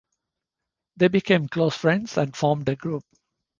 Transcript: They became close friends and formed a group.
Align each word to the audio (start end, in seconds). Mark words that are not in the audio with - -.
They 0.97 1.09
became 1.09 1.47
close 1.47 1.75
friends 1.77 2.17
and 2.17 2.35
formed 2.35 2.67
a 2.69 2.75
group. 2.75 3.03